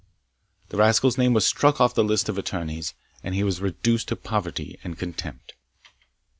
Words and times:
The 0.69 0.77
rascal's 0.77 1.15
name 1.19 1.31
was 1.33 1.45
struck 1.45 1.79
off 1.79 1.93
the 1.93 2.03
list 2.03 2.27
of 2.27 2.35
attorneys, 2.39 2.95
and 3.23 3.35
he 3.35 3.43
was 3.43 3.61
reduced 3.61 4.07
to 4.07 4.15
poverty 4.15 4.79
and 4.83 4.97
contempt. 4.97 5.53